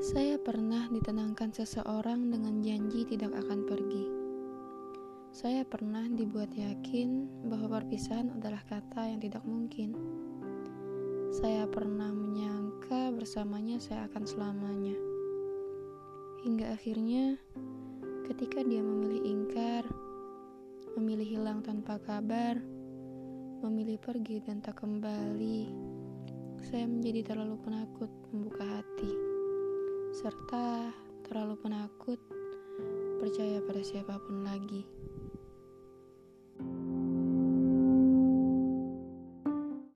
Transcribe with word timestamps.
Saya 0.00 0.40
pernah 0.40 0.88
ditenangkan 0.88 1.52
seseorang 1.52 2.32
dengan 2.32 2.64
janji 2.64 3.04
tidak 3.04 3.36
akan 3.36 3.68
pergi. 3.68 4.08
Saya 5.28 5.60
pernah 5.60 6.08
dibuat 6.08 6.56
yakin 6.56 7.28
bahwa 7.44 7.84
perpisahan 7.84 8.32
adalah 8.32 8.64
kata 8.64 9.12
yang 9.12 9.20
tidak 9.20 9.44
mungkin. 9.44 9.92
Saya 11.36 11.68
pernah 11.68 12.08
menyangka 12.16 13.12
bersamanya 13.12 13.76
saya 13.76 14.08
akan 14.08 14.24
selamanya. 14.24 14.96
Hingga 16.48 16.80
akhirnya, 16.80 17.36
ketika 18.24 18.64
dia 18.64 18.80
memilih 18.80 19.20
ingkar, 19.20 19.84
memilih 20.96 21.28
hilang 21.28 21.60
tanpa 21.60 22.00
kabar, 22.00 22.56
memilih 23.60 24.00
pergi 24.00 24.40
dan 24.48 24.64
tak 24.64 24.80
kembali, 24.80 25.68
saya 26.72 26.88
menjadi 26.88 27.36
terlalu 27.36 27.60
penakut 27.60 28.08
membuka 28.32 28.64
hati, 28.64 29.29
serta 30.20 30.92
terlalu 31.24 31.56
penakut 31.64 32.20
percaya 33.24 33.56
pada 33.64 33.80
siapa 33.80 34.20
pun 34.20 34.44
lagi. 34.44 34.84